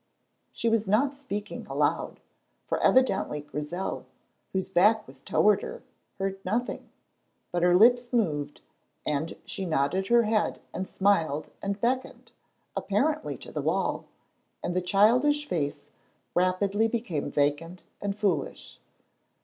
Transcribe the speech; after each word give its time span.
She 0.51 0.67
was 0.67 0.87
not 0.87 1.15
speaking 1.15 1.67
aloud, 1.67 2.19
for 2.65 2.79
evidently 2.81 3.41
Grizel, 3.41 4.07
whose 4.51 4.67
back 4.67 5.05
was 5.07 5.21
toward 5.21 5.61
her, 5.61 5.83
heard 6.17 6.43
nothing, 6.43 6.89
but 7.51 7.61
her 7.61 7.75
lips 7.77 8.11
moved 8.11 8.61
and 9.05 9.35
she 9.45 9.63
nodded 9.63 10.07
her 10.07 10.23
head 10.23 10.59
and 10.73 10.87
smiled 10.87 11.51
and 11.61 11.79
beckoned, 11.79 12.31
apparently 12.75 13.37
to 13.37 13.51
the 13.51 13.61
wall, 13.61 14.05
and 14.63 14.75
the 14.75 14.81
childish 14.81 15.47
face 15.47 15.87
rapidly 16.33 16.87
became 16.87 17.29
vacant 17.29 17.83
and 18.01 18.17
foolish. 18.17 18.79